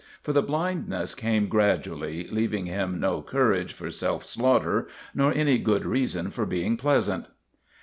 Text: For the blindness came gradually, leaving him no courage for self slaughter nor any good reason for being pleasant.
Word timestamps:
For 0.23 0.33
the 0.33 0.41
blindness 0.41 1.13
came 1.13 1.47
gradually, 1.47 2.23
leaving 2.31 2.65
him 2.65 2.99
no 2.99 3.21
courage 3.21 3.73
for 3.73 3.91
self 3.91 4.25
slaughter 4.25 4.87
nor 5.13 5.31
any 5.31 5.59
good 5.59 5.85
reason 5.85 6.31
for 6.31 6.47
being 6.47 6.75
pleasant. 6.75 7.27